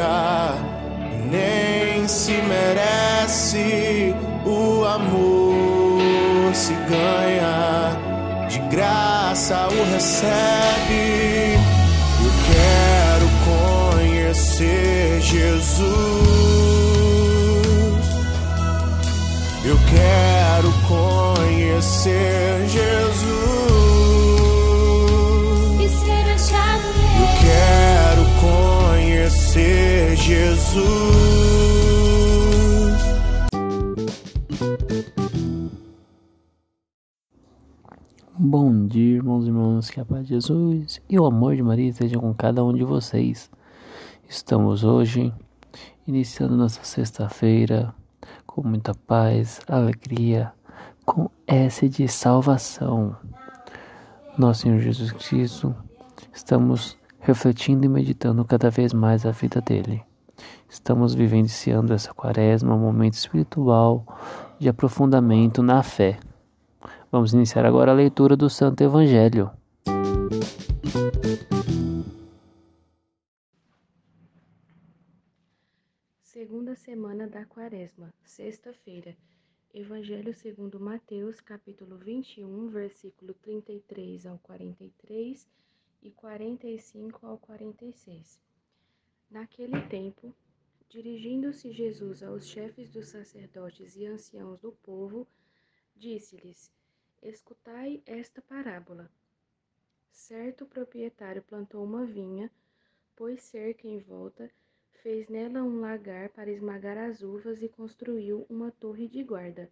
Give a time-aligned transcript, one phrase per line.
[0.00, 0.54] Compra,
[1.30, 4.14] nem se merece.
[4.44, 7.96] O amor se ganha,
[8.48, 11.59] de graça o recebe.
[30.30, 30.80] Jesus.
[38.38, 41.88] Bom dia, irmãos e irmãs, que a paz de Jesus e o amor de Maria
[41.88, 43.50] estejam com cada um de vocês.
[44.28, 45.34] Estamos hoje
[46.06, 47.92] iniciando nossa sexta-feira
[48.46, 50.52] com muita paz, alegria,
[51.04, 53.16] com S de salvação.
[54.38, 55.74] Nosso Senhor Jesus Cristo,
[56.32, 60.08] estamos refletindo e meditando cada vez mais a vida dele.
[60.70, 64.06] Estamos vivenciando essa quaresma, um momento espiritual
[64.56, 66.20] de aprofundamento na fé.
[67.10, 69.50] Vamos iniciar agora a leitura do Santo Evangelho.
[76.22, 79.16] Segunda semana da Quaresma, sexta-feira.
[79.74, 85.48] Evangelho segundo Mateus, capítulo 21, versículo 33 ao 43
[86.00, 88.40] e 45 ao 46.
[89.28, 90.32] Naquele tempo,
[90.90, 95.24] dirigindo-se Jesus aos chefes dos sacerdotes e anciãos do povo,
[95.94, 96.70] disse-lhes:
[97.22, 99.08] Escutai esta parábola.
[100.10, 102.50] Certo proprietário plantou uma vinha,
[103.14, 104.50] pôs cerca em volta,
[105.00, 109.70] fez nela um lagar para esmagar as uvas e construiu uma torre de guarda.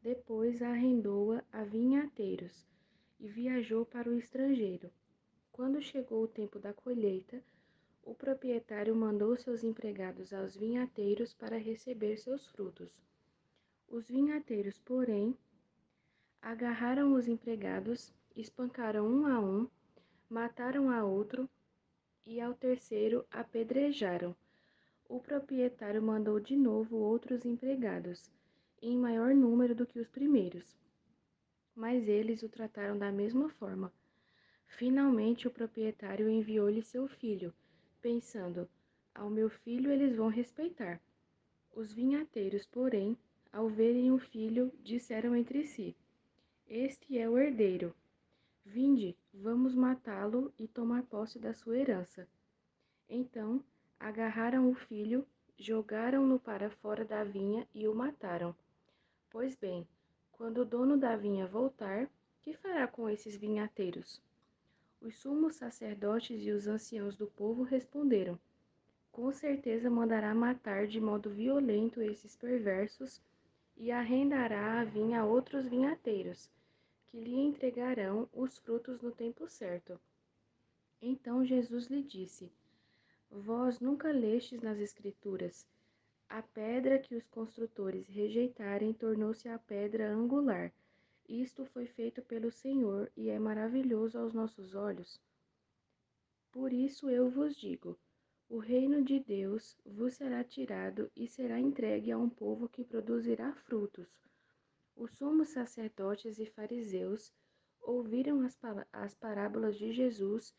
[0.00, 2.64] Depois arrendou-a a vinhateiros
[3.18, 4.88] e viajou para o estrangeiro.
[5.50, 7.42] Quando chegou o tempo da colheita,
[8.02, 12.90] o proprietário mandou seus empregados aos vinhateiros para receber seus frutos.
[13.88, 15.36] Os vinhateiros, porém,
[16.40, 19.68] agarraram os empregados, espancaram um a um,
[20.28, 21.48] mataram a outro
[22.26, 24.36] e ao terceiro apedrejaram.
[25.08, 28.30] O proprietário mandou de novo outros empregados,
[28.82, 30.76] em maior número do que os primeiros.
[31.74, 33.92] Mas eles o trataram da mesma forma.
[34.66, 37.54] Finalmente o proprietário enviou-lhe seu filho,
[38.00, 38.68] pensando:
[39.14, 41.00] Ao meu filho eles vão respeitar.
[41.74, 43.16] Os vinhateiros, porém,
[43.52, 45.96] ao verem o filho, disseram entre si:
[46.66, 47.94] Este é o herdeiro.
[48.64, 52.28] Vinde, vamos matá-lo e tomar posse da sua herança.
[53.08, 53.64] Então
[53.98, 55.26] agarraram o filho,
[55.58, 58.54] jogaram-no para fora da vinha e o mataram.
[59.30, 59.86] Pois bem,
[60.32, 62.08] quando o dono da vinha voltar,
[62.42, 64.22] que fará com esses vinhateiros?
[65.00, 68.38] Os sumos sacerdotes e os anciãos do povo responderam:
[69.12, 73.22] Com certeza mandará matar de modo violento esses perversos
[73.76, 76.50] e arrendará a vinha a outros vinhateiros
[77.06, 79.98] que lhe entregarão os frutos no tempo certo.
[81.00, 82.50] Então Jesus lhe disse:
[83.30, 85.64] Vós nunca lestes nas Escrituras:
[86.28, 90.72] A pedra que os construtores rejeitarem tornou-se a pedra angular.
[91.28, 95.20] Isto foi feito pelo Senhor e é maravilhoso aos nossos olhos.
[96.50, 97.98] Por isso eu vos digo:
[98.48, 103.52] o reino de Deus vos será tirado e será entregue a um povo que produzirá
[103.52, 104.08] frutos.
[104.96, 107.30] Os sumos sacerdotes e fariseus
[107.82, 108.58] ouviram as,
[108.90, 110.54] as parábolas de Jesus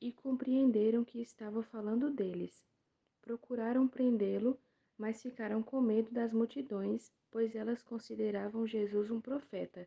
[0.00, 2.64] e compreenderam que estava falando deles.
[3.20, 4.58] Procuraram prendê-lo,
[4.96, 9.86] mas ficaram com medo das multidões, pois elas consideravam Jesus um profeta.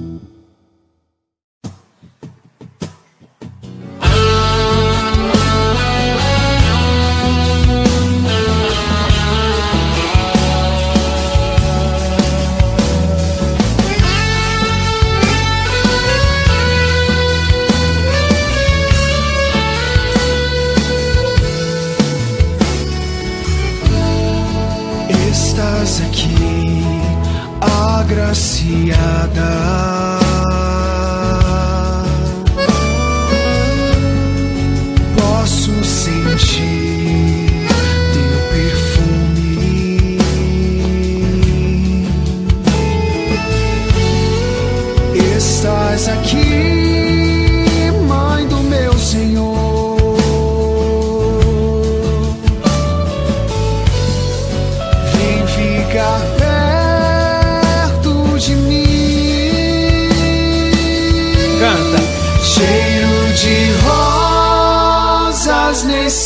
[28.61, 29.60] Agraciada.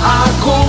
[0.00, 0.59] Aku